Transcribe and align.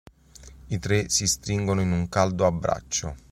I 0.69 0.79
tre 0.79 1.09
si 1.09 1.27
stringono 1.27 1.79
in 1.81 1.91
un 1.91 2.09
caldo 2.09 2.47
abbraccio. 2.47 3.15